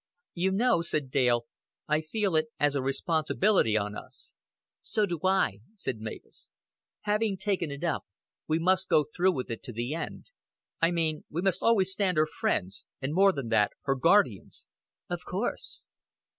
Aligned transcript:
"You 0.33 0.51
know," 0.51 0.81
said 0.81 1.11
Dale, 1.11 1.45
"I 1.87 2.01
feel 2.01 2.35
it 2.35 2.47
as 2.59 2.73
a 2.73 2.81
responsibility 2.81 3.77
on 3.77 3.95
us." 3.95 4.33
"So 4.81 5.05
do 5.05 5.19
I," 5.23 5.59
said 5.75 5.99
Mavis. 5.99 6.49
"Having 7.01 7.37
taken 7.37 7.69
it 7.69 7.83
up, 7.83 8.07
we 8.47 8.57
must 8.57 8.89
go 8.89 9.03
through 9.03 9.33
with 9.33 9.51
it 9.51 9.61
to 9.61 9.71
the 9.71 9.93
end. 9.93 10.31
I 10.81 10.89
mean, 10.89 11.25
we 11.29 11.43
must 11.43 11.61
always 11.61 11.91
stand 11.91 12.17
her 12.17 12.25
friends 12.25 12.83
and 12.99 13.13
more 13.13 13.31
than 13.31 13.49
that, 13.49 13.73
her 13.83 13.93
guardians." 13.93 14.65
"Of 15.07 15.23
course." 15.23 15.83